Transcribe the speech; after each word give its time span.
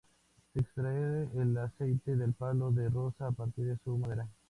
Se 0.51 0.61
extrae 0.61 1.29
el 1.39 1.55
"aceite 1.59 2.15
de 2.15 2.27
palo 2.29 2.71
de 2.71 2.89
rosa", 2.89 3.27
a 3.27 3.31
partir 3.31 3.65
de 3.65 3.77
su 3.83 3.99
madera. 3.99 4.27